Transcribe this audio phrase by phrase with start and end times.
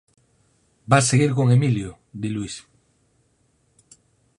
[0.91, 1.89] Vas seguir con Emilio
[2.19, 2.55] –di Luís.